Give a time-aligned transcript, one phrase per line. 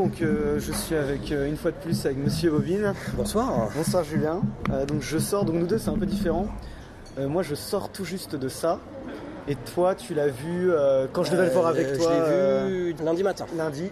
[0.00, 2.94] donc euh, je suis avec euh, une fois de plus avec Monsieur Bobine.
[3.14, 3.68] Bonsoir.
[3.76, 4.40] Bonsoir Julien.
[4.70, 6.46] Euh, donc je sors, donc nous deux c'est un peu différent.
[7.18, 8.78] Moi je sors tout juste de ça.
[9.46, 10.70] Et toi tu l'as vu
[11.12, 13.44] quand je devais le voir avec toi Je l'ai vu lundi matin.
[13.58, 13.90] lundi.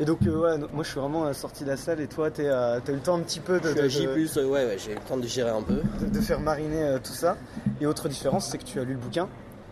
[0.00, 2.92] Et donc ouais, moi je suis vraiment sorti de la salle et toi t'as eu
[2.92, 5.22] le temps un petit peu de, de- euh, ouais, ouais, j'ai eu le temps de
[5.22, 5.74] digérer un peu.
[6.00, 7.36] de- de faire mariner tout ça.
[7.80, 9.28] Et autre différence c'est que tu as lu le bouquin.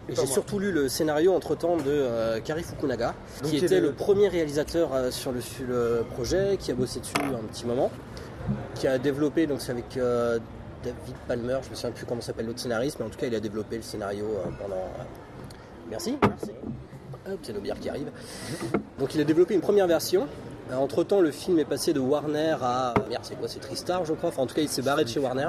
[0.08, 3.88] Et J'ai surtout lu le scénario entre-temps de euh, Kari Fukunaga, Donc, qui était le-
[3.88, 7.66] le premier réalisateur euh, sur, le, sur le projet, qui a bossé dessus un petit
[7.66, 7.90] moment,
[8.74, 10.38] qui a développé, donc c'est avec euh,
[10.82, 13.34] David Palmer, je me souviens plus comment s'appelle l'autre scénariste, mais en tout cas il
[13.36, 14.26] a développé le scénario
[14.60, 14.82] pendant...
[15.88, 16.16] Merci.
[17.30, 18.10] Hop, c'est bière qui arrive.
[18.98, 20.26] Donc il a développé une première version.
[20.72, 22.94] Entre temps, le film est passé de Warner à.
[23.10, 24.30] Merde, c'est quoi C'est Tristar, je crois.
[24.30, 25.48] Enfin, en tout cas, il s'est barré de chez Warner.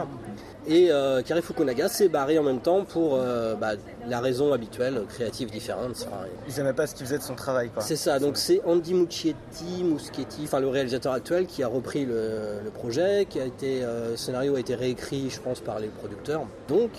[0.66, 3.72] Et euh, Kari Fukunaga s'est barré en même temps pour euh, bah,
[4.08, 5.92] la raison habituelle, créative différente.
[5.92, 7.84] Enfin, Ils aimaient pas ce qu'il faisait de son travail quoi.
[7.84, 12.60] c'est ça, donc c'est Andy Muschietti, Muschietti, enfin le réalisateur actuel qui a repris le,
[12.64, 15.88] le projet, qui a été, euh, le scénario a été réécrit je pense par les
[15.90, 16.44] producteurs.
[16.70, 16.92] Donc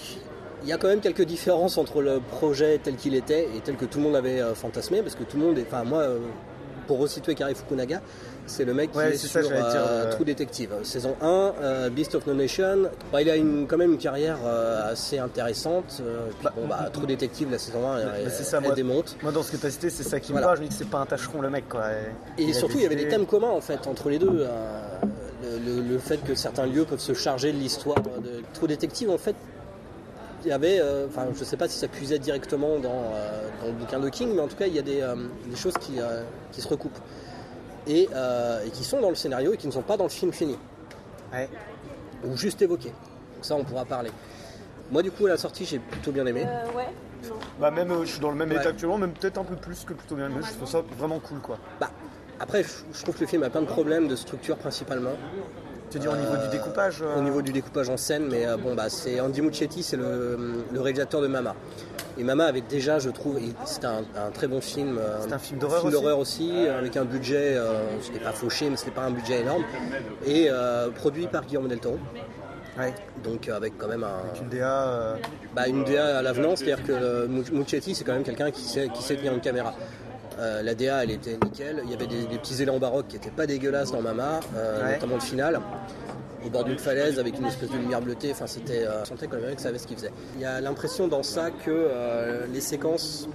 [0.63, 3.77] il y a quand même quelques différences entre le projet tel qu'il était et tel
[3.77, 6.07] que tout le monde avait euh, fantasmé, parce que tout le monde est, enfin moi,
[6.87, 8.03] pour resituer Kari Fukunaga,
[8.47, 11.17] c'est le mec qui Ouais, est c'est sur ça, dire, euh, euh, True Detective, saison
[11.21, 11.27] 1,
[11.63, 12.91] euh, Beast of No Nation.
[13.13, 14.39] Bah, il a une, quand même une carrière
[14.91, 16.03] assez intéressante.
[16.41, 18.75] puis bon, bah, True Detective, la saison 1, elle, bah, c'est ça, elle moi.
[18.75, 19.17] démonte.
[19.23, 20.47] Moi dans ce que t'as cité c'est ça qui me Voilà.
[20.49, 20.57] parle.
[20.59, 21.85] Je me dis que c'est pas un tâcheron le mec quoi.
[22.39, 24.47] Et surtout, il y avait des thèmes communs en fait entre les deux.
[25.43, 29.35] le, fait que certains lieux peuvent se charger de l'histoire de True Detective, en fait,
[30.45, 33.67] il y avait, euh, enfin, je sais pas si ça puisait directement dans, euh, dans
[33.69, 35.15] le bouquin de King, mais en tout cas, il y a des, euh,
[35.49, 35.93] des choses qui,
[36.53, 36.99] qui se recoupent
[37.87, 40.11] et, euh, et qui sont dans le scénario et qui ne sont pas dans le
[40.11, 40.57] film fini
[41.33, 41.49] Ouais.
[42.25, 42.93] ou juste évoquées.
[43.35, 44.11] Donc ça, on pourra parler.
[44.91, 46.45] Moi, du coup, à la sortie, j'ai plutôt bien aimé.
[46.47, 46.89] Euh, ouais.
[47.29, 47.37] Non.
[47.59, 48.57] Bah même euh, je suis dans le même Ouais.
[48.57, 50.29] état actuellement, même peut-être un peu plus que plutôt bien.
[50.29, 51.59] Mais je trouve ça vraiment cool quoi.
[51.81, 51.91] Bah,
[52.39, 55.13] après, je je trouve que le film a plein de problèmes de structure principalement.
[55.91, 58.57] Tu dis au niveau du découpage euh, au niveau du découpage en scène, mais euh,
[58.57, 60.37] bon bah c'est Andy Muschietti, c'est le,
[60.73, 61.55] le réalisateur de Mama.
[62.19, 64.99] Et Mama avait déjà, je trouve, c'était un, un très bon film.
[64.99, 65.85] euh, C'est un film d'horreur
[66.19, 69.41] aussi aussi, euh, avec un budget, euh, c'était pas fauché, mais c'était pas un budget
[69.41, 69.65] énorme,
[70.27, 71.99] et euh, produit par Guillermo del Toro.
[72.79, 72.93] Ouais.
[73.23, 74.89] Donc euh, avec quand même un, Une DA.
[74.89, 75.17] euh,
[75.55, 77.27] bah, une DA à l'avenant, c'est-à-dire que euh,
[77.95, 79.75] c'est quand même quelqu'un qui sait, qui sait tenir une caméra.
[80.39, 81.81] Euh, la DA, elle était nickel.
[81.85, 84.85] Il y avait des, des petits élans baroques qui étaient pas dégueulasses dans Mama, euh,
[84.85, 84.95] Ouais.
[84.95, 85.61] notamment le final,
[86.45, 88.31] au bord d'une falaise avec une espèce de lumière bleutée.
[88.33, 90.11] Enfin, c'était, euh, on sentait quand même que savait ce qu'il faisait.
[90.37, 93.29] Il y a l'impression dans ça que euh, les séquences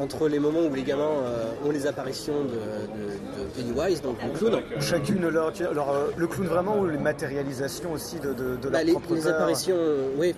[0.00, 4.16] entre les moments où les gamins euh, ont les apparitions de, de- de Pennywise, donc
[4.22, 8.68] le clown, Chacune leur, leur, le clown vraiment ou les matérialisations aussi de, de, de
[8.70, 9.34] Bah, leur les, propre les peur.
[9.34, 9.76] apparitions,
[10.16, 10.34] oui.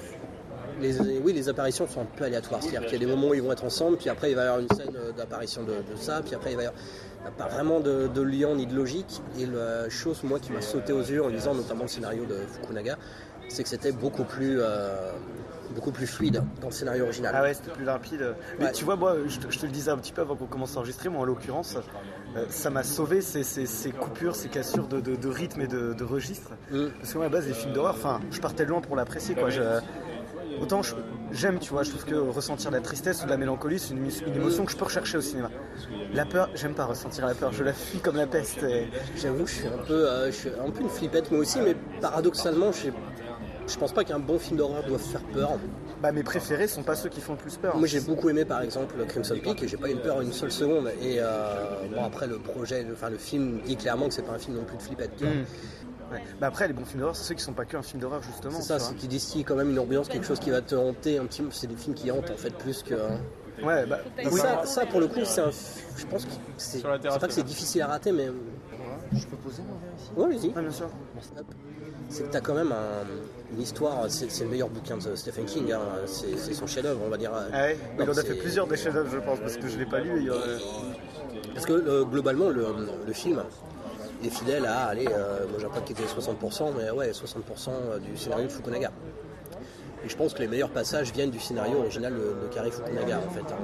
[0.81, 2.63] Les, oui, les apparitions sont un peu aléatoires.
[2.63, 4.43] C'est-à-dire qu'il y a des moments où ils vont être ensemble, puis après il va
[4.43, 6.81] y avoir une scène euh, d'apparition de, de ça, puis après il va y avoir
[7.21, 9.23] il y a pas vraiment de, de lien ni de logique.
[9.39, 12.35] Et la chose, moi, qui m'a sauté aux yeux en lisant notamment le scénario de
[12.37, 12.99] Fukunaga,
[13.49, 15.11] c'est que c'était beaucoup plus, euh,
[15.75, 17.35] beaucoup plus fluide dans le scénario original.
[17.35, 18.35] Ah ouais, c'était plus limpide.
[18.59, 18.73] Mais Ouais.
[18.73, 20.77] tu vois, moi, je te, je te le disais un petit peu avant qu'on commence
[20.77, 21.77] à enregistrer, moi en l'occurrence,
[22.37, 25.67] euh, ça m'a sauvé ces, ces- ces coupures, ces cassures de, de- de rythme et
[25.67, 26.51] de, de registre.
[26.71, 26.89] Mm.
[27.01, 29.35] Parce que moi, à la base, les films d'horreur, enfin, je partais loin pour l'apprécier,
[29.35, 29.49] quoi.
[29.49, 29.63] Je-
[30.61, 30.81] autant
[31.33, 33.93] j'aime, tu vois, je trouve que ressentir de la tristesse ou de la mélancolie, c'est
[33.95, 35.51] une, une émotion que je peux rechercher au cinéma.
[36.13, 38.63] La peur, j'aime pas ressentir la peur, je la fuis comme la peste.
[38.63, 41.61] et- J'avoue, je suis un peu, euh, je suis un peu une flippette moi aussi,
[41.61, 42.91] mais paradoxalement, je,
[43.67, 45.51] je pense pas qu'un bon film d'horreur doive faire peur.
[46.03, 47.77] Bah, mes préférés sont pas ceux qui font le plus peur.
[47.79, 50.53] Moi j'ai beaucoup aimé par exemple Crimson Peak et j'ai pas eu peur une seule
[50.53, 50.91] seconde.
[51.01, 51.55] Et euh,
[51.95, 54.65] bon après le projet, enfin le film dit clairement que c'est pas un film non
[54.65, 55.13] plus de flippette.
[55.17, 55.33] tu vois.
[55.33, 55.45] Mm.
[56.13, 56.23] Ouais.
[56.41, 58.23] Bah après, les bons films d'horreur, c'est ceux qui sont pas que un film d'horreur,
[58.23, 58.61] justement.
[58.61, 60.75] C'est ça, tu c'est qui distille quand même une ambiance, quelque chose qui va te
[60.75, 61.49] hanter un petit peu.
[61.51, 62.95] C'est des films qui hantent en fait plus que.
[62.95, 63.11] vois.
[63.63, 65.51] Ouais, bah, Et ça, ça pour le coup, c'est un.
[65.97, 66.83] Je pense que c'est.
[66.83, 68.29] Pas que c'est difficile à rater, mais.
[69.13, 70.11] je peux poser mon verre ici?
[70.17, 70.55] Ouais, allez-y.
[70.57, 70.87] Ouais, bien sûr.
[71.39, 71.47] Hop.
[72.11, 74.05] C'est que t'as quand même un- une histoire.
[74.09, 75.73] C'est le meilleur bouquin de Stephen King.
[75.73, 75.81] hein.
[76.07, 77.31] C'est son chef-d'œuvre, on va dire.
[77.35, 79.79] Ah ouais Non, Il en a fait plusieurs des chefs-d'œuvre, je pense, parce que je
[79.79, 80.27] l'ai pas lu.
[80.27, 80.59] et, euh,
[81.55, 82.67] Parce que euh, globalement, le,
[83.07, 83.43] le film
[84.27, 88.17] est fidèle à, allez, euh, moi j'ai pas qui était 60%, mais ouais, 60% du
[88.17, 88.91] scénario de Fukunaga.
[90.05, 93.19] Et je pense que les meilleurs passages viennent du scénario original de, de Kari Fukunaga
[93.27, 93.41] en fait.
[93.41, 93.57] hein.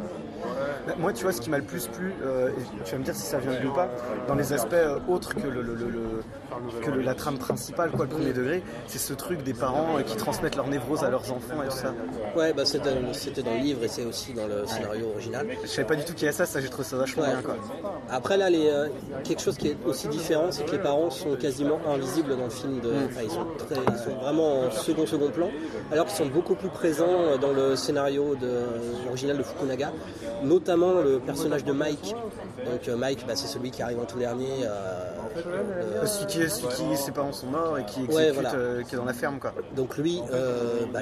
[0.87, 3.05] Bah, Moi, tu vois, ce qui m'a le plus plu, euh, et tu vas me
[3.05, 3.89] dire si ça vient de lui ou pas,
[4.29, 8.05] dans les aspects euh, autres que, le, le- le- le- que la trame principale, quoi,
[8.07, 11.31] le premier degré, c'est ce truc des parents euh, qui transmettent leur névrose à leurs
[11.33, 11.95] enfants et tout ça.
[12.37, 12.91] Ouais, bah c'était
[13.43, 15.47] dans le livre et c'est aussi dans le scénario original.
[15.63, 17.31] Je savais pas du tout qu'il y a ça, ça j'ai trouvé ça vachement Ouais.
[17.31, 17.57] bien, quoi.
[18.11, 18.89] Après là, les, euh,
[19.25, 22.51] quelque chose qui est aussi différent, c'est que les parents sont quasiment invisibles dans le
[22.51, 22.81] film.
[22.81, 25.49] De, enfin, ils, sont très- ils sont vraiment en second second plan,
[25.93, 29.93] alors qu'ils sont beaucoup plus présents dans le scénario de, original de Fukunaga,
[30.43, 32.15] notamment le personnage de Mike.
[32.65, 34.65] Donc euh, Mike, bah, c'est celui qui arrive en tout dernier.
[34.65, 35.07] euh,
[35.37, 38.53] Euh, Celui qui, celui qui ses parents sont morts et qui exécute, Ouais, voilà.
[38.55, 39.53] euh, qui est dans la ferme quoi.
[39.77, 41.01] donc lui, euh, bah,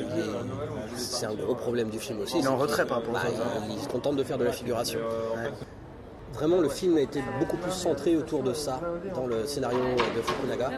[0.96, 2.38] c'est un gros problème du film aussi.
[2.38, 3.62] Il est en retrait par rapport aux bah, autres, hein.
[3.68, 4.98] il, il se contente de faire de la figuration.
[5.36, 5.50] Ouais.
[6.34, 8.80] Vraiment, le film a été beaucoup plus centré autour de ça
[9.14, 9.78] dans le scénario
[10.14, 10.70] de Fukunaga.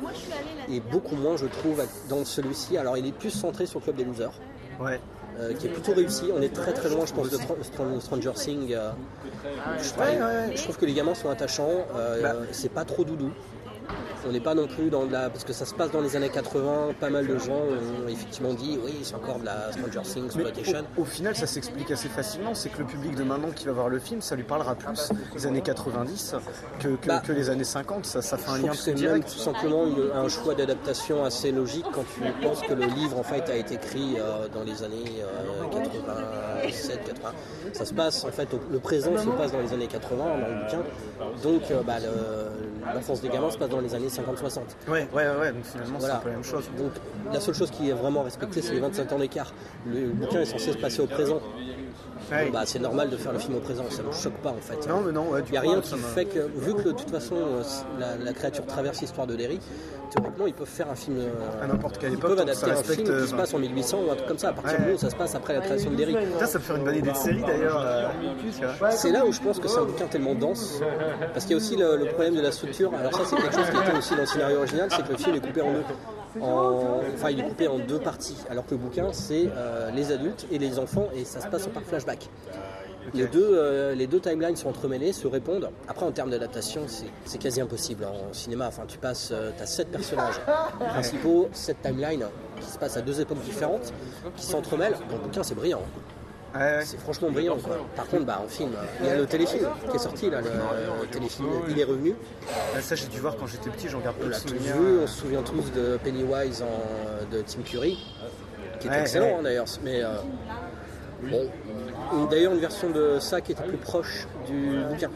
[0.70, 2.78] Et beaucoup moins, je trouve, dans celui-ci.
[2.78, 4.32] Alors, il est plus centré sur le club des losers.
[4.80, 5.00] Ouais.
[5.40, 6.30] Euh, qui est plutôt réussi.
[6.36, 8.74] On est très très loin, je pense, de Str- Str- Stranger Things.
[8.74, 8.90] euh,
[9.80, 10.56] je, Ouais, ouais, ouais.
[10.56, 11.86] je trouve que les gamins sont attachants.
[11.96, 12.34] euh, Bah.
[12.52, 13.30] C'est pas trop doudou.
[14.28, 15.30] On n'est pas non plus dans de la.
[15.30, 18.52] Parce que ça se passe dans les années 80, pas mal de gens ont effectivement
[18.52, 20.84] dit oui, c'est encore de la Stranger Things, Exploitation.
[20.98, 22.54] au, au final, ça s'explique assez facilement.
[22.54, 25.10] C'est que le public de maintenant qui va voir le film, ça lui parlera plus
[25.34, 26.34] les années 90
[26.80, 27.22] que, que, Bah.
[27.26, 28.04] que les années 50.
[28.04, 31.86] Ça, ça fait un lien c'est même tout simplement une- un choix d'adaptation assez logique
[31.94, 35.22] quand tu penses que le livre en fait a été écrit euh, dans les années
[35.22, 35.64] euh,
[36.62, 37.32] 87, 80.
[37.72, 40.36] Ça se passe en fait, au- le présent se passe dans les années 80 dans
[40.36, 40.82] le bouquin.
[41.42, 44.60] Donc euh, bah, le- l'enfance des gamins se passe dans les années 50-60.
[44.88, 45.52] Ouais, ouais, ouais.
[45.52, 46.14] Donc finalement, Voilà.
[46.14, 46.70] c'est un peu la même chose.
[46.76, 46.92] Donc
[47.32, 49.52] la seule chose qui est vraiment respectée, c'est les 25 ans d'écart.
[49.86, 51.40] Le bouquin est censé se passer au présent.
[52.30, 52.50] Ouais.
[52.52, 54.60] Bah, c'est normal de faire le film au présent, ça ne me choque pas en
[54.60, 54.88] fait.
[54.88, 56.92] Non, mais non, ouais, Il n'y a rien ça qui fait que, vu que de
[56.92, 57.62] toute façon euh,
[57.98, 59.58] la, la créature traverse l'histoire de Derry,
[60.10, 61.16] théoriquement ils peuvent faire un film.
[61.18, 63.36] euh, À n'importe quelle ils époque, peuvent que ça adapter un film qui se euh,
[63.36, 64.80] passe en 1800 ou un truc comme ça, à partir du Ouais.
[64.86, 66.14] moment où ça se passe après la création de Derry.
[66.14, 67.80] Putain, ça peut faire une bonne idée de série d'ailleurs.
[67.84, 68.08] euh.
[68.90, 70.80] C'est là où je pense que c'est un bouquin tellement dense,
[71.32, 72.92] parce qu'il y a aussi le, le problème de la structure.
[72.98, 75.18] Alors ça c'est quelque chose qui était aussi dans le scénario original, c'est que le
[75.18, 75.82] film est coupé en deux.
[76.40, 80.12] En- Enfin, il est coupé en deux parties, alors que le bouquin c'est euh, les
[80.12, 82.28] adultes et les enfants et ça se passe par flashback.
[83.14, 85.70] Les, deux, euh, les deux timelines sont entremêlés, se répondent.
[85.88, 88.04] Après, en termes d'adaptation, c'est- c'est quasi impossible.
[88.04, 88.12] hein.
[88.30, 90.40] En cinéma, enfin, tu passes, tu as sept personnages
[90.78, 92.26] principaux, sept timelines
[92.60, 93.92] qui se passent à deux époques différentes,
[94.36, 94.94] qui s'entremêlent.
[95.08, 95.82] Dans le bouquin, c'est brillant.
[96.54, 96.80] Ouais.
[96.84, 97.56] C'est franchement brillant.
[97.58, 97.76] Quoi.
[97.94, 98.70] Par contre, bah, en film,
[99.00, 100.46] il y a le téléfilm qui est sorti, là, le,
[101.02, 102.10] le téléfilm Il est revenu.
[102.76, 104.74] Euh, Ça, j'ai dû voir quand j'étais petit, j'en garde On tous souvenirs.
[104.76, 107.98] vu, on se souvient tous de Pennywise en, de Tim Curry,
[108.80, 109.34] qui était Ouais, excellent ouais.
[109.38, 109.66] hein, d'ailleurs.
[109.84, 110.08] Mais euh,
[111.30, 111.48] bon,
[112.14, 115.10] Une- d'ailleurs, une version de ça qui était plus proche du bouquin.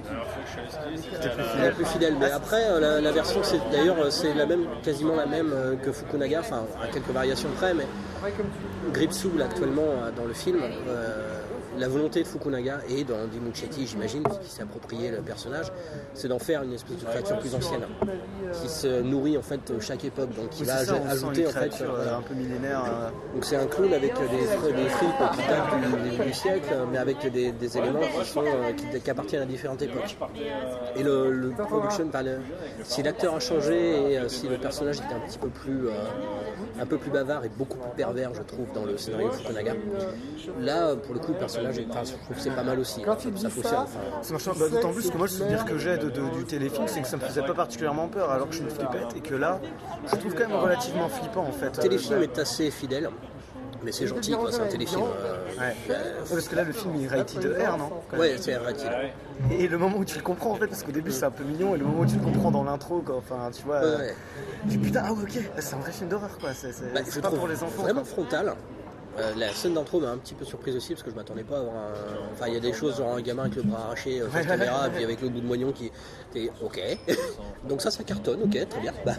[1.64, 2.14] Est plus fidèle.
[2.20, 5.50] Mais après, euh, la, la version, c'est d'ailleurs, euh, c'est la même, quasiment la même
[5.52, 7.86] euh, que Fukunaga, enfin, à quelques variations près, mais
[8.92, 11.33] Gripsoul actuellement euh, dans le film, euh,
[11.78, 15.72] la volonté de Fukunaga et d'Andy Muschietti, j'imagine, qui s'est approprié le personnage,
[16.14, 17.82] c'est d'en faire une espèce de créature plus ancienne,
[18.52, 20.96] qui se nourrit en fait de chaque époque, donc qui Oui, va c'est ça, aj-
[21.00, 21.82] on sent ajouter une en fait.
[21.82, 22.82] euh, euh, un peu millénaire.
[22.86, 26.68] euh, donc c'est un clown avec euh, des, des fripes qui datent du, du- siècle,
[26.72, 30.16] euh, mais avec des, des éléments qui, sont, euh, qui, qui appartiennent à différentes époques.
[30.96, 32.38] Et le, le production, enfin, le-
[32.84, 35.92] si l'acteur a changé et euh, si le personnage était un petit peu plus, euh,
[36.80, 39.72] un peu plus bavard et beaucoup plus pervers, je trouve, dans le scénario de Fukunaga,
[40.60, 43.02] là, euh, pour le coup, le personnage, enfin, je trouve que c'est pas mal aussi.
[43.62, 43.86] Ça.
[44.30, 47.08] Bah, D'autant plus que moi, le souvenir que j'ai de, de- du téléfilm, c'est que
[47.08, 49.60] ça me faisait pas particulièrement peur, alors que je suis une flippette, et que là,
[50.10, 51.76] je trouve quand même relativement flippant en fait.
[51.76, 53.10] Le téléfilm Euh, est assez fidèle,
[53.82, 55.02] mais c'est gentil, quoi, c'est un téléfilm.
[55.02, 55.76] euh, Ouais.
[56.28, 57.90] Parce que là, le film il est rated R, non?
[58.18, 58.90] Ouais, c'est rated.
[59.50, 61.44] Et le moment où tu le comprends en fait, parce qu'au début c'est un peu
[61.44, 63.84] mignon, et le moment où tu le comprends dans l'intro, quoi, enfin tu vois, Ouais,
[63.84, 64.14] euh, ouais.
[64.62, 67.48] tu dis putain, ah ok, c'est un vrai film d'horreur quoi, c'est Bah, pas pour
[67.48, 67.82] les enfants.
[67.82, 68.10] vraiment quoi.
[68.10, 68.54] frontal.
[69.18, 71.56] Euh, la scène d'intro m'a un petit peu surprise aussi parce que je m'attendais pas
[71.56, 71.92] à avoir un.
[72.32, 74.44] Enfin, il y a des choses genre un gamin avec le bras arraché euh, face
[74.46, 75.92] caméra et puis avec le bout de moignon qui
[76.34, 76.80] était ok.
[77.68, 78.92] Donc ça, ça cartonne, ok, très bien.
[79.06, 79.12] Bah,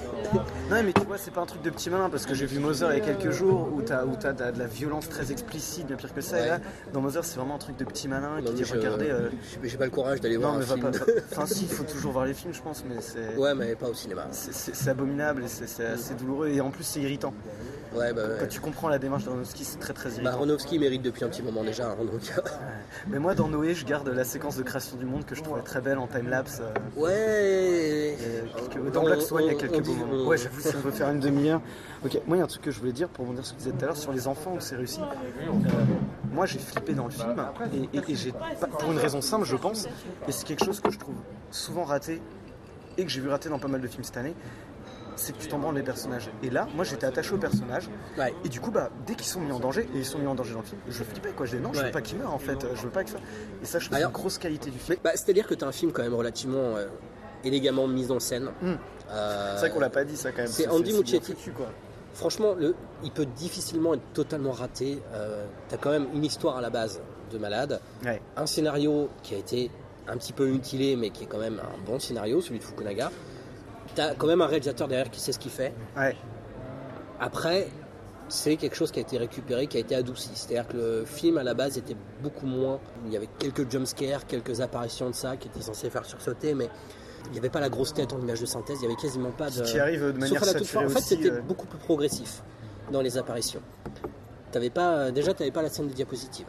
[0.69, 2.59] Non mais tu vois, c'est pas un truc de petit malin, parce que j'ai vu
[2.59, 5.87] Mother il y a quelques jours, où t'as où t'as de, la violence très explicite,
[5.87, 6.59] bien pire que ça, et là,
[6.93, 9.09] dans Mother c'est vraiment un truc de petit malin qui dit je- regardez.
[9.09, 9.29] euh,
[9.63, 10.91] j'ai- pas le courage d'aller voir Non un mais va film.
[10.91, 11.11] pas.
[11.31, 13.37] Enfin si, il faut toujours voir les films, je pense, mais c'est.
[13.37, 14.27] ouais, mais pas au cinéma.
[14.31, 17.33] c'est- abominable et c'est c'est assez douloureux et en plus c'est irritant.
[17.95, 18.35] Ouais, bah, ouais.
[18.39, 20.31] Quand tu comprends la démarche d'Aronofsky, c'est très très Bah, irritant.
[20.33, 21.89] Aronofsky mérite depuis un petit moment déjà.
[21.91, 22.33] hein, donc,
[23.07, 25.61] Mais moi dans Noé, je garde la séquence de création du monde que je trouvais
[25.61, 26.61] très belle en timelapse.
[26.61, 28.17] euh, ouais.
[28.73, 30.27] que- dans Black Swan, il y a quelques beaux moments.
[30.27, 31.61] Ouais, j'avoue, si on veut faire une demi-heure.
[32.03, 33.59] Ok, moi, il y a un truc que je voulais dire pour rebondir sur ce
[33.59, 34.99] que tu disais tout à l'heure sur les enfants où c'est réussi.
[35.01, 35.51] Euh,
[36.31, 37.35] moi, j'ai flippé dans le film
[37.93, 38.33] et, et- et j'ai
[38.79, 39.87] pour une raison simple, je pense,
[40.27, 41.15] et c'est quelque chose que je trouve
[41.51, 42.21] souvent raté
[42.97, 44.35] et que j'ai vu rater dans pas mal de films cette année.
[45.17, 46.29] C'est que tu t'en branles les personnages.
[46.43, 47.89] Et là, moi j'étais attaché aux personnages.
[48.17, 48.33] Ouais.
[48.43, 50.35] Et du coup, bah, dès qu'ils sont mis en danger, et ils sont mis en
[50.35, 51.45] danger dans le film, je flippais quoi.
[51.45, 52.65] Je disais non, je veux pas qu'ils meurent en fait.
[52.75, 53.17] Je veux pas que ça.
[53.61, 54.97] Et ça, je trouve une grosse qualité du film.
[55.03, 56.87] Bah, C'est-à-dire que tu as un film quand même relativement euh,
[57.43, 58.49] élégamment mis en scène.
[58.61, 58.73] Hmm.
[59.11, 60.47] Euh, C'est vrai qu'on l'a pas dit ça quand même.
[60.47, 60.93] c'est Andy
[61.55, 61.67] quoi.
[62.13, 64.99] Franchement, le, il peut difficilement être totalement raté.
[65.13, 68.21] Euh, T'as quand même une histoire à la base de malade, Ouais.
[68.37, 69.69] un scénario qui a été
[70.07, 73.11] un petit peu mutilé, mais qui est quand même un bon scénario, celui de Fukunaga.
[73.95, 75.73] T'as quand même un réalisateur derrière qui sait ce qu'il fait.
[75.97, 76.15] Ouais.
[77.19, 77.67] Après,
[78.27, 80.31] c'est quelque chose qui a été récupéré, qui a été adouci.
[80.33, 82.79] C'est-à-dire que le film à la base était beaucoup moins.
[83.05, 86.69] Il y avait quelques jumpscares, quelques apparitions de ça qui étaient censées faire sursauter, mais
[87.27, 89.31] il n'y avait pas la grosse tête en image de synthèse, il n'y avait quasiment
[89.31, 89.63] pas de.
[89.63, 90.85] Qui arrive de manière fin.
[90.85, 91.41] En fait, c'était euh.
[91.41, 92.43] beaucoup plus progressif
[92.91, 93.61] dans les apparitions.
[94.51, 96.45] T'avais pas, déjà, tu n'avais pas la scène de diapositive.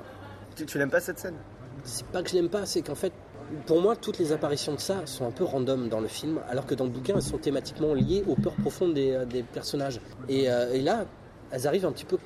[0.55, 1.37] Tu, tu l'aimes pas cette scène?
[1.83, 3.13] C'est pas que je l'aime pas, c'est qu'en fait,
[3.67, 6.67] pour moi, toutes les apparitions de ça sont un peu random dans le film, alors
[6.67, 10.01] que dans le bouquin, elles sont thématiquement liées aux peurs profondes des, euh, des personnages.
[10.29, 11.05] Et, euh, et là,
[11.51, 12.19] elles arrivent un petit peu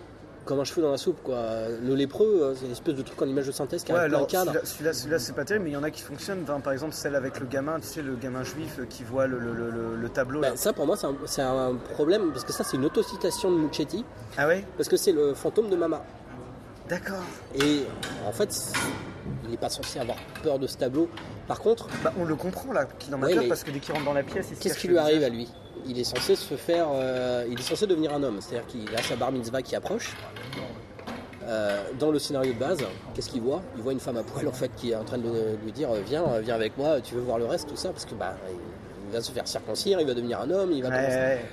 [0.47, 1.39] comme un cheveu dans la soupe, quoi.
[1.83, 4.27] Le lépreux, euh, c'est une espèce de truc en image de synthèse qui Ouais, alors
[4.27, 4.53] cadre.
[4.65, 6.41] celui-là, celui-là, c'est pas terrible, mais il y en a qui fonctionnent.
[6.43, 9.39] Enfin, par exemple, celle avec le gamin, tu sais, le gamin juif qui voit le,
[9.39, 10.41] le- le- le- le tableau.
[10.41, 10.97] Bah, ça, pour moi,
[11.27, 14.05] c'est un, problème, parce que ça, c'est une autocitation de Muccetti,
[14.39, 14.65] Ah ouais?
[14.79, 16.03] Parce que c'est le fantôme de Mama.
[16.89, 17.23] D'accord.
[17.55, 17.85] Et
[18.27, 18.73] en fait,
[19.45, 21.09] il n'est pas censé avoir peur de ce tableau.
[21.49, 23.71] Par contre, Bah, on le comprend là, qu'il en a Ouais, peur mais- parce que
[23.71, 25.49] dès qu'il rentre dans la pièce, il Qu'est-ce qui lui arrive à lui?
[25.87, 28.39] Il est censé se faire, euh, il est censé devenir un homme.
[28.41, 30.15] C'est-à-dire qu'il a sa bar mitzvah qui approche.
[31.47, 32.79] Euh, dans le scénario de base,
[33.15, 33.63] qu'est-ce qu'il voit?
[33.77, 35.91] Il voit une femme à poil en fait qui est en train de lui dire
[35.91, 38.37] euh, viens, viens avec moi, tu veux voir le reste, tout ça, parce que bah
[39.09, 41.17] il va se faire circoncire, il va devenir un homme, il va Ouais, commencer.
[41.17, 41.45] ouais.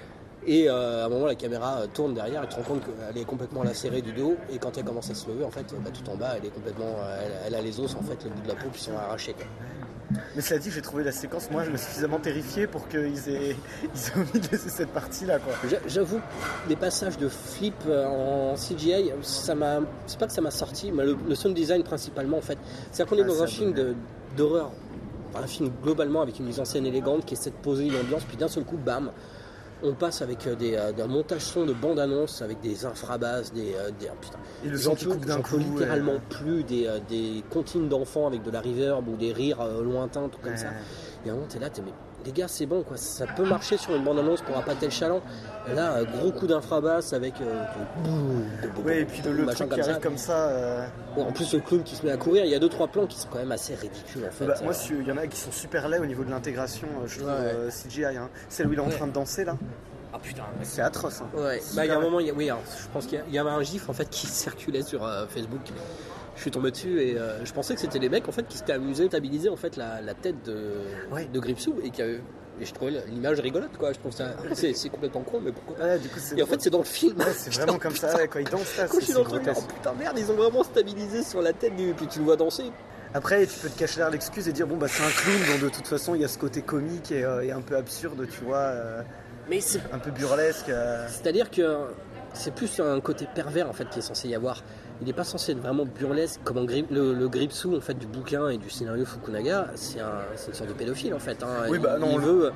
[0.48, 2.82] Et euh, à un moment, la caméra euh, tourne derrière et tu te rends compte
[2.86, 4.38] qu'elle est complètement lacérée du dos.
[4.51, 6.54] Et quand elle commence à se lever, en fait, bah, tout en bas, elle est
[6.54, 8.96] complètement, elle, elle a les os en fait, le bout de la peau qui sont
[8.96, 9.34] arrachés.
[9.34, 9.46] quoi.
[10.38, 13.27] Mais cela dit, j'ai trouvé la séquence, moi, je me suis suffisamment terrifié pour qu'ils
[13.27, 15.51] aient, ils aient de laisser cette partie-là, quoi.
[15.86, 16.22] J'avoue,
[16.70, 20.94] des passages de flip euh, en CGI, ça m'a, c'est pas que ça m'a sorti,
[20.94, 22.58] mais le, le sound design principalement en fait.
[22.92, 23.96] C'est-à-dire qu'on est Ah, dans un film de-
[24.38, 24.72] d'horreur,
[25.34, 27.98] Enfin, un film globalement avec une mise en scène élégante qui essaie de poser une
[27.98, 29.12] ambiance, puis d'un seul coup, bam,
[29.84, 33.74] on passe avec euh, des, euh, d'un montage son de bande-annonce avec des infrabasses, des,
[33.76, 35.58] euh, des- ah, putain, Et le coupe d'un coup.
[35.58, 36.22] littéralement ouais.
[36.30, 40.40] plus des, euh, des comptines d'enfants avec de la reverb ou des rires lointains, tout
[40.42, 40.58] comme Ouais.
[40.58, 40.68] ça.
[41.26, 41.92] Et à un moment, t'es là, t'es mais
[42.28, 45.22] les gars, c'est bon quoi, ça peut marcher sur une bande-annonce pour appâter le chaland.
[45.74, 47.34] Là, gros coup d'infrabasse avec.
[47.42, 47.64] euh,
[48.86, 49.90] Ouais, et puis le, truc qui comme ça.
[49.92, 50.48] arrive comme ça.
[50.50, 50.86] euh,
[51.18, 53.06] en plus, le clown qui se met à courir, il y a deux trois plans
[53.08, 54.46] qui sont quand même assez ridicules en fait.
[54.46, 57.08] bah, moi, il y en a qui sont super laids au niveau de l'intégration, euh,
[57.08, 57.36] je trouve, Ouais.
[57.38, 58.06] euh, CGI.
[58.18, 58.30] Hein.
[58.50, 58.92] Celle où il est en Ouais.
[58.96, 59.58] train de danser, là,
[60.14, 61.22] Ah putain, c'est atroce.
[61.22, 61.28] Hein.
[61.38, 63.22] Ouais, bah, il y a un moment, il y a- oui, alors, je pense qu'il
[63.30, 65.62] y avait un gif en fait qui circulait sur euh, Facebook.
[66.38, 68.58] Je suis tombé dessus et euh, je pensais que c'était les mecs en fait qui
[68.58, 70.72] s'étaient amusés à stabiliser en fait la, la tête de,
[71.12, 71.25] Ouais.
[71.25, 72.01] de Gripsou et qui
[72.60, 73.91] et je trouvais l'image rigolote quoi.
[73.94, 76.70] Je trouve ça c'est c'est complètement con mais pourquoi du coup, Et en fait c'est
[76.72, 77.17] dans le film.
[77.20, 79.67] ouais, c'est vraiment comme ça, ouais, quand il danse, là, c'est truc, oh grotesque.
[79.67, 81.94] putain merde, ils ont vraiment stabilisé sur la tête du.
[81.94, 82.72] Puis tu le vois danser.
[83.13, 85.72] Après, tu peux te cacher derrière l'excuse et dire, bon, bah, c'est un clown, donc
[85.72, 88.27] de toute façon, il y a ce côté comique et, euh, et un peu absurde,
[88.29, 89.01] tu vois, euh,
[89.50, 90.67] Mais c'est un peu burlesque.
[90.70, 91.08] euh.
[91.10, 91.86] C'est-à-dire que
[92.34, 94.62] c'est plus un côté pervers en fait qui est censé y avoir.
[95.01, 97.94] Il n'est pas censé être vraiment burlesque comme en grip- le, le Gripsou en fait
[97.94, 99.68] du bouquin et du scénario Fukunaga.
[99.75, 101.44] C'est un, une sorte de pédophile en fait.
[101.44, 101.66] hein.
[101.70, 102.51] Oui, il, bah, non, il veut.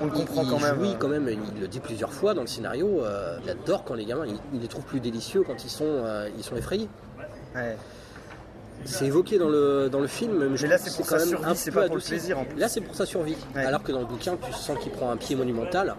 [0.00, 0.74] On le comprend il quand même.
[0.76, 0.96] jouit euh.
[0.98, 1.28] quand même.
[1.54, 3.04] Il le dit plusieurs fois dans le scénario.
[3.04, 5.84] euh, il adore quand les gamins, il, il les trouve plus délicieux quand ils sont,
[5.86, 6.88] euh, ils sont effrayés.
[7.54, 7.76] Ouais.
[8.84, 11.44] C'est évoqué dans le, dans le film, mais, je Mais là, c'est pour sa survie,
[11.56, 12.58] c'est pas pour le plaisir, en plus.
[12.58, 13.36] Là, c'est pour sa survie.
[13.54, 13.64] Ouais.
[13.64, 15.94] Alors que dans le bouquin, tu sens qu'il prend un pied monumental.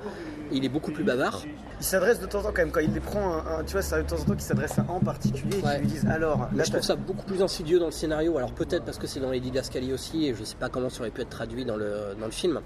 [0.52, 1.42] Il est beaucoup plus bavard.
[1.80, 3.74] Il s'adresse de temps en temps quand même, quand il les prend, un, un- tu
[3.74, 5.72] vois, ça de temps en temps qu'il s'adresse à un en particulier et Ouais.
[5.74, 8.38] qu'ils lui disent alors, Mais là, je trouve ça beaucoup plus insidieux dans le scénario.
[8.38, 11.00] Alors peut-être parce que c'est dans les didascalies aussi, et je sais pas comment ça
[11.02, 12.62] aurait pu être traduit dans le, dans le film.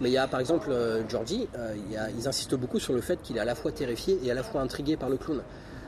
[0.00, 2.78] Mais il y a par exemple euh, Georgie, euh, il y a- ils insistent beaucoup
[2.78, 5.08] sur le fait qu'il est à la fois terrifié et à la fois intrigué par
[5.08, 5.40] le clown.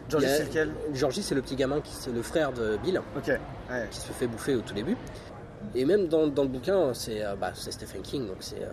[0.08, 3.26] Georgie, c'est lequel Georgie, c'est le petit gamin, qui c'est le frère de Bill, Ok,
[3.28, 3.86] ouais.
[3.90, 4.96] qui se fait bouffer au tout début.
[5.74, 8.68] Et même dans, dans le bouquin, c'est euh, bah, Stephen King, donc c'est euh,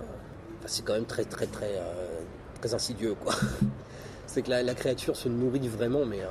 [0.65, 2.21] c'est quand même très très très euh,
[2.61, 3.33] très insidieux quoi.
[4.27, 6.27] c'est que la, la créature se nourrit vraiment, mais euh,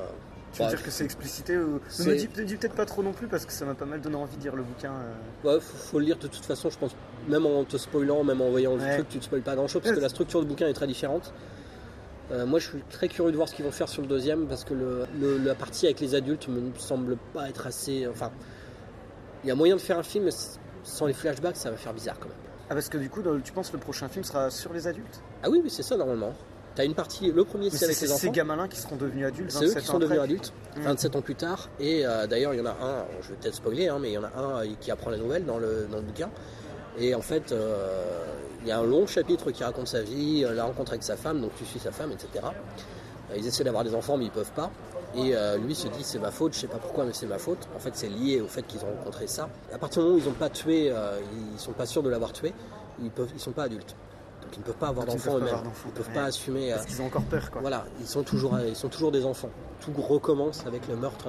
[0.53, 1.79] Tu veux bah, dire que c'est explicité ou...
[1.99, 4.15] Ne me dis, peut-être pas trop non plus parce que ça m'a pas mal donné
[4.15, 4.93] envie de lire le bouquin.
[5.43, 6.95] Ouais, faut, faut le lire de toute façon, je pense.
[7.27, 9.81] Même en te spoilant, même en voyant le truc, tu te spoiles pas grand chose
[9.83, 11.33] parce que la structure du bouquin est très différente.
[12.31, 14.47] Euh, moi, je suis très curieux de voir ce qu'ils vont faire sur le deuxième
[14.47, 18.07] parce que le, le- la partie avec les adultes me semble pas être assez.
[18.07, 18.31] Enfin,
[19.43, 20.31] il y a moyen de faire un film, mais
[20.83, 22.37] sans les flashbacks, ça va faire bizarre quand même.
[22.69, 25.21] Ah, parce que du coup, tu penses que le prochain film sera sur les adultes?
[25.43, 26.33] Ah oui, oui, c'est ça normalement.
[26.73, 28.31] T'as une partie, le premier c'est c'est avec les ces enfants.
[28.31, 30.81] gamins-là qui seront devenus adultes C'est eux 27 qui sont devenus adultes, Mm.
[30.81, 31.69] 27 ans plus tard.
[31.79, 34.13] Et euh, d'ailleurs, il y en a un, je vais peut-être spoiler, hein, mais il
[34.13, 36.29] y en a un euh, qui apprend la nouvelle dans le, dans le bouquin.
[36.99, 38.25] Et en fait, euh,
[38.65, 41.15] il y a un long chapitre qui raconte sa vie, euh, la rencontre avec sa
[41.15, 42.45] femme, donc tu suis sa femme, etc.
[43.31, 44.71] Euh, Ils essaient d'avoir des enfants, mais ils peuvent pas.
[45.15, 47.37] Et euh, lui se dit c'est ma faute, je sais pas pourquoi, mais c'est ma
[47.37, 47.67] faute.
[47.75, 49.47] En fait, c'est lié au fait qu'ils ont rencontré ça.
[49.73, 51.19] À partir du moment où ils n'ont pas tué, euh,
[51.53, 52.53] ils sont pas sûrs de l'avoir tué,
[53.01, 53.95] ils peuvent, ils sont pas adultes.
[54.41, 55.71] Donc ils ne peuvent pas avoir ne d'enfants peuvent eux-mêmes.
[55.85, 56.13] Ils peuvent ouais.
[56.13, 56.71] pas assumer.
[56.71, 57.61] euh, Parce qu'ils ont encore peur, quoi.
[57.61, 59.49] voilà, ils sont toujours, ils sont toujours des enfants.
[59.79, 61.27] Tout recommence avec le meurtre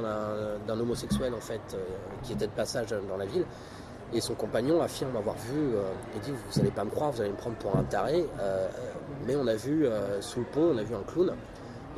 [0.66, 1.60] d'un- homosexuel en fait,
[2.24, 3.44] qui était de passage dans la ville.
[4.12, 5.82] Et son compagnon affirme avoir vu, euh,
[6.14, 8.68] il dit vous allez pas me croire, vous allez me prendre pour un taré, euh,
[9.26, 11.30] mais on a vu euh, sous le pont, on a vu un clown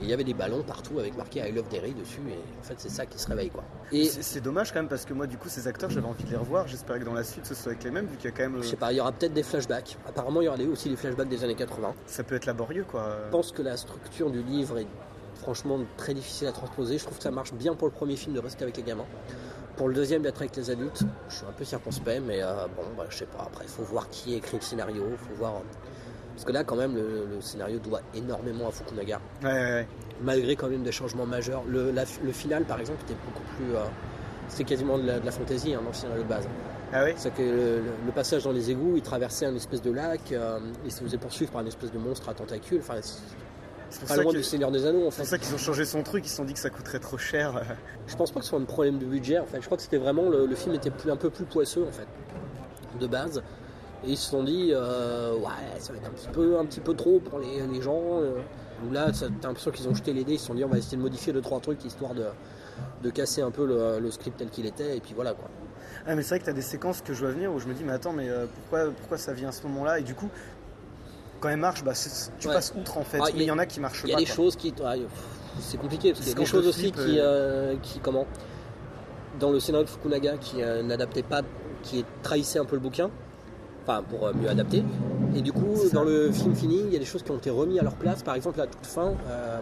[0.00, 2.21] Et il y avait des ballons partout avec marqué I love Derry dessus.
[2.31, 3.50] Et en fait, c'est ça qui se réveille.
[3.50, 3.62] quoi.
[3.93, 6.31] Et C'est dommage quand même parce que moi, du coup, ces acteurs, j'avais envie de
[6.31, 6.67] les revoir.
[6.67, 8.45] J'espérais que dans la suite, ce soit avec les mêmes, vu qu'il y a quand
[8.45, 8.57] même.
[8.57, 9.99] euh, je sais pas, il y aura peut-être des flashbacks.
[10.09, 11.93] Apparemment, il y aura aussi des flashbacks des années 80.
[12.07, 13.07] Ça peut être laborieux, quoi.
[13.27, 14.87] Je pense que la structure du livre est
[15.35, 16.97] franchement très difficile à transposer.
[16.99, 19.05] Je trouve que ça marche bien pour le premier film de rester avec les gamins.
[19.79, 22.83] Pour le deuxième d'être avec les adultes, je suis un peu circonspect, mais euh, bon,
[22.97, 23.45] bah, je sais pas.
[23.47, 25.55] Après, il faut voir qui écrit le scénario, faut voir.
[25.55, 25.61] euh,
[26.35, 29.89] Parce que là, quand même, le, le scénario doit énormément à Fukunaga, Ouais, ouais, ouais.
[30.23, 31.63] malgré quand même des changements majeurs.
[31.67, 33.75] Le, la- le final, par exemple, était beaucoup plus.
[33.77, 33.85] euh,
[34.49, 36.49] c'était quasiment de la, de la fantaisie hein, dans le scénario de base.
[36.93, 37.13] Ah oui?
[37.17, 40.91] C'est que le, passage dans les égouts, il traversait un espèce de lac, euh, il
[40.91, 42.81] se faisait poursuivre par une espèce de monstre à tentacules.
[42.81, 42.95] Enfin,
[44.07, 45.30] pas loin du Seigneur des Anneaux en c'est pour fait.
[45.30, 46.25] ça qu'ils ont changé son truc.
[46.26, 47.62] Ils se sont dit que ça coûterait trop cher.
[48.07, 49.61] Je pense pas que ce soit un problème de budget en fait.
[49.61, 52.07] Je crois que c'était vraiment le, le film était un peu plus poisseux en fait
[52.99, 53.42] de base.
[54.04, 56.80] Et ils se sont dit euh, ouais ça va être un petit peu, un petit
[56.80, 58.21] peu trop pour les, les gens.
[58.21, 58.35] euh.
[58.88, 60.78] Ou là t'as l'impression qu'ils ont jeté les dés, ils se sont dit on va
[60.78, 62.26] essayer de modifier deux trois trucs histoire de,
[63.02, 65.49] de casser un peu le, le script tel qu'il était et puis voilà quoi.
[66.07, 67.75] Ah, mais c'est vrai que t'as des séquences que je vois venir où je me
[67.75, 69.99] dis, mais attends, mais euh, pourquoi, pourquoi ça vient à ce moment-là?
[69.99, 70.28] Et du coup,
[71.40, 71.92] quand elle marche, bah,
[72.38, 72.54] tu Ouais.
[72.54, 73.18] passes outre en fait.
[73.23, 74.21] Ah, mais il y en a qui marchent Il y a pas.
[74.21, 74.73] des choses qui.
[74.73, 74.87] pff,
[75.61, 77.99] c'est compliqué parce qu'il y a des choses aussi qui, euh, qui.
[78.00, 78.26] Comment
[79.40, 81.42] Dans le scénario de Fukunaga qui euh, n'adaptait pas.
[81.83, 83.09] qui trahissait un peu le bouquin.
[83.85, 84.85] Enfin, pour euh, mieux adapter.
[85.35, 87.49] Et du coup, dans le film fini, il y a des choses qui ont été
[87.50, 88.23] remises à leur place.
[88.23, 89.59] Par exemple, à toute fin, euh,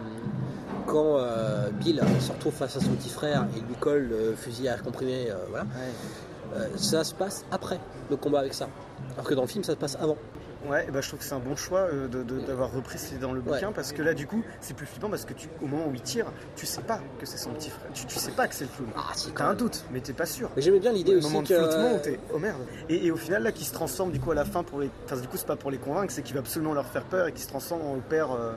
[0.87, 4.67] quand euh, Bill se retrouve face à son petit frère et lui colle le fusil
[4.67, 6.57] à comprimer, euh, voilà, Ouais.
[6.57, 7.79] euh, ça se passe après
[8.09, 8.67] le combat avec ça.
[9.13, 10.17] Alors que dans le film, ça se passe avant.
[10.65, 12.97] Ouais, et bah, je trouve que c'est un bon choix euh, de- de- d'avoir repris
[12.97, 15.23] ce qui est dans le bouquin parce que là, du coup, c'est plus flippant parce
[15.23, 17.89] que tu, au moment où il tire, tu sais pas que c'est son petit frère.
[17.93, 18.89] Tu, tu sais pas que c'est le clown.
[18.95, 19.57] Ah, si, quand T'as un même.
[19.57, 20.49] doute, mais t'es pas sûr.
[20.55, 21.53] Mais j'aimais bien l'idée Le aussi moment de que.
[21.53, 22.61] flottement où t'es oh merde.
[22.89, 24.89] Et, et au final, là, qui se transforme du coup à la fin pour les.
[25.05, 27.27] Enfin, du coup, c'est pas pour les convaincre, c'est qu'il va absolument leur faire peur
[27.27, 28.53] et qui se transforme en le père euh,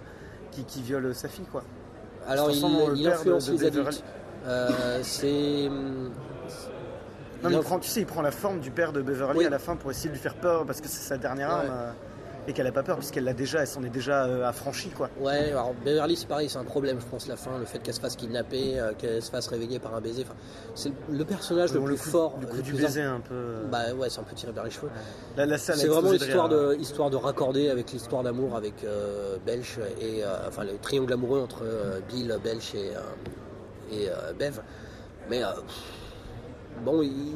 [0.52, 1.62] qui, qui viole sa fille, quoi.
[2.26, 3.88] Alors se il, transforme en il père influence de- de les Beverly.
[3.88, 4.04] adultes.
[4.46, 5.68] Euh, c'est.
[7.42, 9.46] Non, mais il prend, tu sais, il prend la forme du père de Beverly Oui.
[9.46, 11.54] à la fin pour essayer de lui faire peur parce que c'est sa dernière Ouais.
[11.54, 11.90] arme euh,
[12.48, 15.08] et qu'elle a pas peur puisqu'elle l'a déjà, elle s'en est déjà euh, affranchie, quoi.
[15.20, 17.94] Ouais, alors Beverly c'est pareil, c'est un problème, je pense, la fin, le fait qu'elle
[17.94, 20.22] se fasse kidnapper, euh, qu'elle se fasse réveiller par un baiser.
[20.24, 20.34] Enfin,
[20.74, 22.38] c'est le personnage le Bon, plus coup, fort.
[22.38, 23.62] du coup, le du plus baiser un peu.
[23.70, 24.88] Bah ouais, c'est un peu tiré vers les cheveux.
[25.36, 26.58] la C'est vraiment explosé de l'histoire rire.
[26.70, 28.74] de, histoire de raccorder avec l'histoire d'amour avec
[29.46, 31.62] Belch et enfin le triangle amoureux entre
[32.08, 32.92] Bill, Belch et,
[33.94, 34.60] et Bev.
[35.28, 35.48] Mais euh,
[36.84, 37.34] bon, il-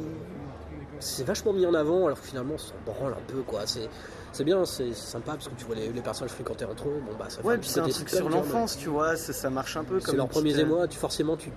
[1.01, 3.63] c'est vachement mis en avant alors que finalement on s'en branle un peu quoi.
[3.67, 3.89] C'est
[4.33, 7.01] c'est bien, c'est sympa parce que tu vois les, les personnages fréquenter entre eux.
[7.07, 9.33] Bon bah ça fait Ouais, un puis c'est un truc sur l'enfance, tu vois, ça,
[9.33, 10.11] ça marche un peu comme.
[10.13, 11.51] c'est leurs premiers euh, émois, tu forcément tu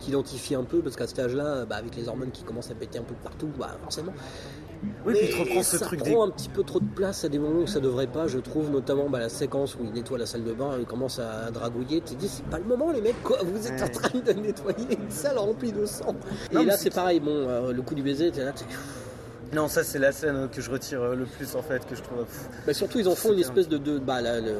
[0.00, 2.98] t'identifies un peu parce qu'à cet âge-là, bah, avec les hormones qui commencent à péter
[2.98, 4.12] un peu partout, bah forcément.
[5.04, 6.32] Oui, puis il te Mais reprend ce ça truc prend des.
[6.32, 8.70] un petit peu trop de place à des moments où ça devrait pas, je trouve,
[8.70, 12.00] notamment bah, la séquence où il nettoie la salle de bain, il commence à dragouiller,
[12.00, 14.32] tu te dis c'est pas le moment les mecs quoi, vous êtes en train de
[14.32, 16.14] nettoyer une salle remplie de sang.
[16.52, 18.64] Non, et mais là c'est- pareil, bon, euh, le coup du baiser, t'es là, t'es-
[19.54, 22.02] Non, ça c'est la scène que je retire euh, le plus en fait, que je
[22.02, 22.24] trouve.
[22.66, 24.54] Bah, surtout ils en font une espèce de, de bah, là, le, le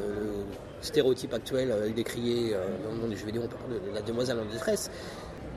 [0.83, 4.03] stéréotype actuel euh, décrié euh, dans le monde du jeu vidéo, on parle de la
[4.03, 4.91] demoiselle en détresse.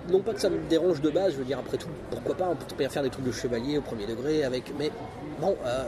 [0.09, 2.45] Non pas que ça me dérange de base, je veux dire après tout, pourquoi pas,
[2.51, 4.73] on peut bien faire des trucs de chevalier au premier degré avec.
[4.77, 4.91] Mais
[5.39, 5.83] bon, euh,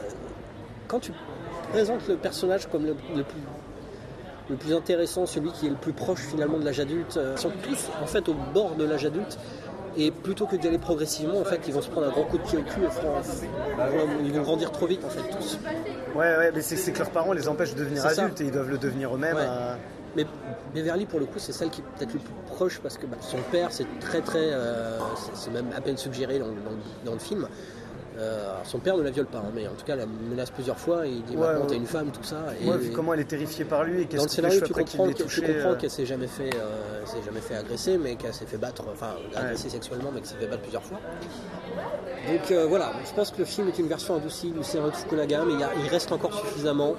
[0.88, 1.12] quand tu
[1.72, 3.42] présentes le personnage comme le, le plus
[4.50, 7.42] le plus intéressant, celui qui est le plus proche finalement de l'âge adulte, euh, ils
[7.42, 9.38] sont tous en fait au bord de l'âge adulte.
[9.98, 12.38] Et plutôt que d'y aller progressivement, en fait, ils vont se prendre un grand coup
[12.38, 13.22] de pied au cul et feront-
[14.26, 15.58] ils vont grandir trop vite en fait tous.
[16.16, 18.10] Ouais, ouais, mais c'est que leurs parents les empêchent de devenir ça.
[18.10, 19.36] adultes et ils doivent le devenir eux-mêmes.
[19.38, 19.42] Ouais.
[19.48, 19.76] euh,
[20.16, 20.26] Mais
[20.74, 23.18] Beverly, pour le coup, c'est celle qui est peut-être le plus proche parce que bah,
[23.22, 24.50] son père, c'est très très.
[24.52, 24.98] euh,
[25.34, 27.48] c'est- même à peine suggéré dans le film.
[28.18, 30.80] Euh, son père ne la viole pas, hein, mais en tout cas, la menace plusieurs
[30.80, 31.06] fois.
[31.06, 31.68] Et il dit Ouais, maintenant, ouais.
[31.68, 32.38] t'es une femme, tout ça.
[32.62, 35.12] Et, Ouais, comment elle est terrifiée par lui et dans le scénario, fait tu comprends,
[35.12, 38.58] tu euh, qu'elle s'est jamais fait, euh, s'est jamais fait agresser, mais qu'elle s'est fait
[38.58, 41.00] battre, enfin agresser sexuellement, mais qu'elle s'est fait battre plusieurs fois.
[42.28, 44.96] Donc euh, voilà, je pense que le film est une version adoucie du scénario de
[44.98, 46.96] Fukunaga, mais il, y a- il reste encore suffisamment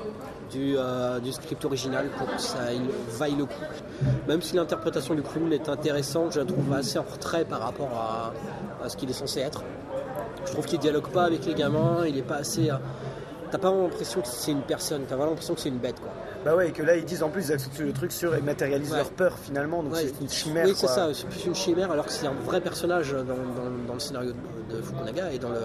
[0.53, 0.77] du,
[1.25, 2.83] du script original pour que ça il
[3.19, 3.53] vaille le coup.
[4.29, 7.91] Même si l'interprétation du clown est intéressante, je la trouve assez en retrait par rapport
[7.93, 8.33] à,
[8.85, 9.65] à ce qu'il est censé être.
[10.47, 12.71] Je trouve qu'il dialogue pas avec les gamins, il est pas assez.
[12.71, 12.75] euh,
[13.51, 16.11] T'as pas l'impression que c'est une personne, t'as vraiment l'impression que c'est une bête quoi.
[16.45, 18.41] Bah ouais, et que là ils disent en plus ils accentuent le truc sur et
[18.41, 18.97] matérialisent Ouais.
[18.99, 20.67] leur peur finalement, donc Ouais, c'est une chimère.
[20.67, 23.87] Oui, c'est ça, c'est plus une chimère alors que c'est un vrai personnage dans, dans-
[23.87, 24.33] dans le scénario
[24.69, 25.61] de, de Fukunaga et dans le,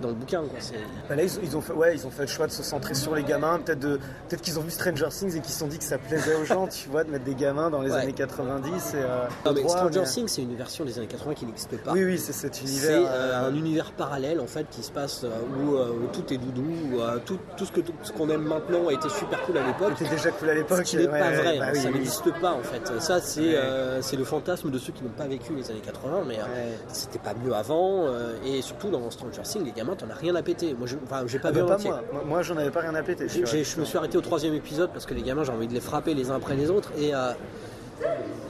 [0.00, 0.40] dans le bouquin.
[0.40, 0.58] Quoi.
[0.60, 0.74] C'est-
[1.08, 2.94] Bah là, ils, ils ont fait, ouais, ils ont fait le choix de se centrer
[2.94, 3.58] sur les gamins.
[3.64, 6.34] Peut-être peut-être qu'ils ont vu Stranger Things et qu'ils se sont dit que ça plaisait
[6.36, 7.98] aux gens, tu vois, de mettre des gamins dans les Ouais.
[8.00, 11.06] années 90 et euh, Non, mais droit, Stranger mais- Things, c'est une version des années
[11.06, 11.92] 80 qui n'existe pas.
[11.92, 13.00] Oui, oui, c'est cet C'est univers.
[13.00, 13.04] euh,
[13.42, 15.28] euh, un univers parallèle en fait qui se passe euh,
[15.62, 18.28] où, euh, où tout est doudou, où, euh, tout, tout ce que tout ce qu'on
[18.30, 19.92] aime maintenant a été super cool à l'époque.
[19.98, 20.82] C'était déjà cool à Ce l'époque.
[20.84, 21.94] qui n'est ouais, pas vrai, bah hein, oui, ça oui.
[21.94, 23.00] n'existe pas en fait.
[23.00, 23.54] Ça c'est Ouais.
[23.56, 26.74] euh, c'est le fantasme de ceux qui n'ont pas vécu les années 80, mais euh,
[26.88, 28.06] c'était pas mieux avant.
[28.08, 30.74] euh, et surtout dans Stranger Things, les gamins, t'en as rien à péter.
[30.78, 32.02] Moi, je- enfin, j'ai pas Ah vu bah, pas moi.
[32.12, 33.26] Moi, moi, j'en avais pas rien à péter.
[33.28, 35.80] Je me suis arrêté au troisième épisode parce que les gamins, j'ai envie de les
[35.80, 37.32] frapper les uns après les autres et euh,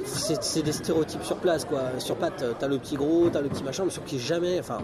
[0.05, 1.81] c'est des stéréotypes sur place quoi.
[1.98, 4.59] Sur pattes, t'as le petit gros, t'as le petit machin, mais sur qui jamais.
[4.61, 4.79] Enfin,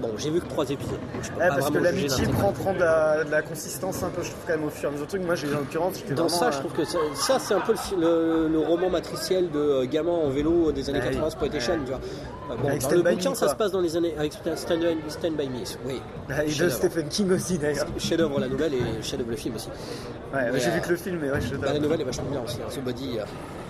[0.00, 0.92] bon, j'ai vu que trois épisodes.
[1.14, 4.02] donc je peux Ouais, pas parce que l'amitié prend, prend de, la, de la consistance
[4.02, 5.22] un peu, je trouve quand même au fur et à mesure truc.
[5.22, 7.60] Moi, j'ai en l'occurrence, Dans vraiment, ça, euh, je trouve que ça, ça, c'est un
[7.60, 11.06] peu le, fi- le- le roman matriciel de euh, gamin en vélo des années oui.
[11.10, 11.96] 80 Exploitation, tu vois.
[11.96, 14.14] Euh, Bon, Avec dans Stand le By bouquin, Me, ça se passe dans les années
[14.18, 16.00] avec Stand, By Me, oui.
[16.28, 16.68] bah, et de.
[16.70, 17.84] Stephen King aussi d'ailleurs.
[17.98, 19.68] Chef-d'œuvre la nouvelle et chef-d'œuvre le film aussi.
[20.32, 22.40] Ouais, j'ai vu que le film, mais ouais, je Bah, la nouvelle est vachement bien
[22.42, 22.56] aussi.
[22.56, 22.70] Hein.
[22.74, 23.24] The Body, euh,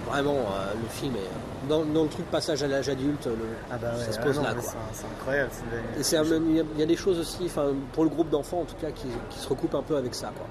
[0.09, 3.33] vraiment, euh, le film est dans, dans le truc passage à l'âge adulte, le-
[3.71, 4.73] Ah bah ouais, ça se ah pose non, là mais quoi.
[4.93, 5.51] c'est- incroyable.
[5.53, 7.51] c'est- Et c'est un- il y, a- des choses aussi,
[7.93, 10.33] pour le groupe d'enfants en tout cas, qui, qui se recoupent un peu avec ça
[10.37, 10.47] quoi.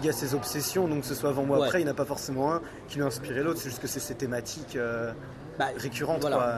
[0.00, 1.64] Il y a ses obsessions, donc que ce soit avant ou Ouais.
[1.66, 3.82] après, il n'y en a pas forcément un qui lui a inspiré l'autre, c'est juste
[3.82, 5.12] que c'est ses thématiques euh,
[5.58, 6.20] Bah, récurrentes.
[6.20, 6.36] voilà.
[6.36, 6.54] Quoi.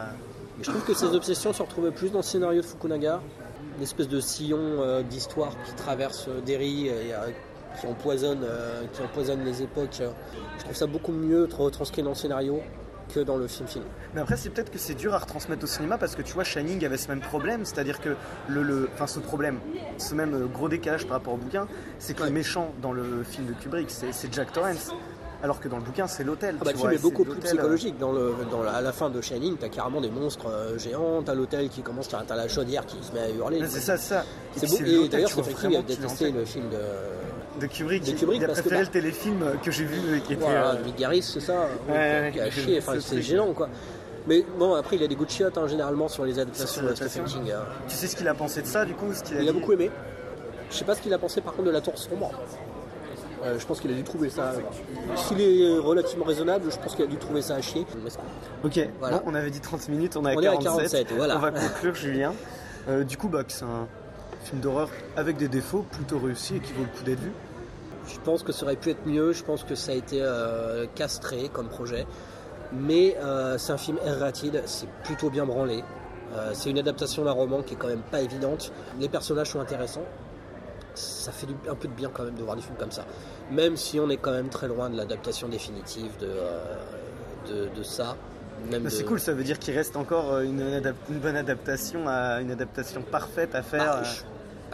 [0.60, 3.20] Et je trouve que ces obsessions se retrouvaient plus dans le scénario de Fukunaga,
[3.78, 7.14] une espèce de sillon euh, d'histoire qui traverse Derry et
[7.80, 9.98] qui empoisonne, euh, qui empoisonne les époques.
[10.00, 10.10] euh.
[10.58, 12.60] Je trouve ça beaucoup mieux retranscrit dans le scénario
[13.12, 13.84] que dans le film film.
[14.14, 16.44] Mais après, c'est peut-être que c'est dur à retransmettre au cinéma parce que tu vois,
[16.44, 18.10] Shining avait ce même problème, c'est-à-dire que
[18.48, 19.58] le, le- enfin ce problème,
[19.98, 21.66] ce même euh, gros décalage par rapport au bouquin,
[21.98, 22.28] c'est que Ouais.
[22.28, 24.92] le méchant dans le film de Kubrick, c'est c'est Jack Torrance,
[25.42, 26.56] alors que dans le bouquin, c'est l'hôtel.
[26.60, 27.98] Ah bah, tu le vois, film est c'est beaucoup plus psychologique.
[27.98, 31.22] Dans le, dans la- à la fin de Shining, t'as carrément des monstres euh, géants,
[31.22, 33.58] t'as l'hôtel qui commence, t'as t'as la chaudière qui se met à hurler.
[33.66, 34.24] C'est ça, c'est ça.
[34.56, 35.04] C'est Et beau.
[35.04, 36.76] Et d'ailleurs, tu vois Stephen King a vraiment qu'il est détesté le film de,
[37.60, 38.04] de Kubrick.
[38.04, 40.42] de Kubrick il a parce que, bah- le téléfilm que j'ai vu euh, qui était.
[40.44, 43.68] Voilà, euh, c'est ça Ouais, ouais, Qui a chier, enfin, ce c'est gênant quoi.
[44.26, 46.94] Mais bon, après, il a des goûts de chiottes hein, généralement sur les adaptations de
[46.94, 47.24] Stephen.
[47.24, 47.50] King.
[47.52, 47.64] hein.
[47.88, 49.72] Tu sais ce qu'il a pensé de ça, du coup ce qu'il Il a beaucoup
[49.72, 49.90] aimé.
[50.70, 52.30] Je sais pas ce qu'il a pensé par contre de la tour sombre.
[53.44, 54.52] Euh, je pense qu'il a dû trouver ça.
[55.16, 57.84] S'il est relativement raisonnable, je pense qu'il a dû trouver ça à chier.
[58.62, 59.18] Ok, Voilà.
[59.18, 61.08] bon, on avait dit 30 minutes, on est à On est à 47.
[61.08, 61.36] 47, voilà.
[61.36, 62.32] On va conclure, Julien.
[62.88, 63.88] Euh, du coup, bah, c'est un
[64.42, 67.32] film d'horreur avec des défauts, plutôt réussi et qui vaut le coup d'être vu.
[68.06, 69.32] Je pense que ça aurait pu être mieux.
[69.32, 72.06] Je pense que ça a été euh, castré comme projet.
[72.72, 75.84] Mais euh, c'est un film R-rated, c'est plutôt bien branlé.
[76.34, 78.72] Euh, c'est une adaptation d'un roman qui est quand même pas évidente.
[78.98, 80.04] Les personnages sont intéressants.
[80.94, 83.04] Ça fait un peu de bien quand même de voir des films comme ça.
[83.50, 88.16] Même si on est quand même très loin de l'adaptation définitive de ça.
[88.70, 92.06] Même Bah, de- C'est cool, ça veut dire qu'il reste encore euh, une, bonne adaptation,
[92.08, 93.84] à, une adaptation parfaite à faire.
[93.84, 94.04] Bah, euh.
[94.04, 94.22] je-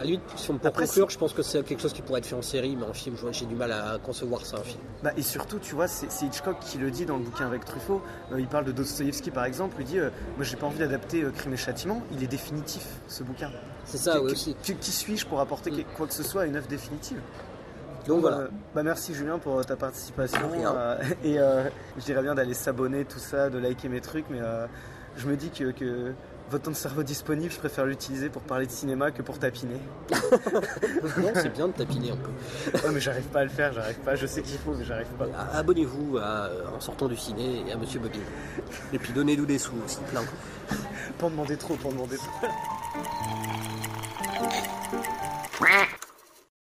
[0.01, 2.19] à lui, si on peut Après, conclure, je pense que c'est quelque chose qui pourrait
[2.19, 4.79] être fait en série, mais en film, j'ai du mal à concevoir ça film.
[5.03, 8.01] Bah, et surtout, tu vois, c'est Hitchcock qui le dit dans le bouquin avec Truffaut.
[8.31, 9.75] Euh, il parle de Dostoïevski par exemple.
[9.81, 12.01] Il dit euh, Moi, j'ai pas envie d'adapter euh, Crime et Châtiment.
[12.13, 13.51] Il est définitif, ce bouquin.
[13.83, 14.55] C'est ça, Qui- oui, aussi.
[14.63, 15.83] Qui, qui suis-je pour apporter Mm.
[15.97, 17.19] quoi que ce soit à une œuvre définitive?
[18.07, 18.37] Donc voilà.
[18.37, 20.51] Euh, bah merci Julien pour ta participation.
[20.53, 24.39] Euh, et euh, je dirais bien d'aller s'abonner, tout ça, de liker mes trucs, mais
[24.41, 24.65] euh,
[25.17, 26.13] je me dis que, que
[26.49, 29.79] votre temps de cerveau disponible, je préfère l'utiliser pour parler de cinéma que pour tapiner.
[30.11, 32.31] non, c'est bien de tapiner un peu.
[32.87, 34.15] Ouais, mais j'arrive pas à le faire, j'arrive pas.
[34.15, 35.27] Je sais qu'il faut, mais j'arrive pas.
[35.37, 38.21] Ah, Abonnez-vous à, euh, en sortant du ciné et à Monsieur Bugging.
[38.93, 40.21] Et puis donnez-nous des sous aussi, plein.
[41.17, 42.47] Pour demander trop, pour demander trop.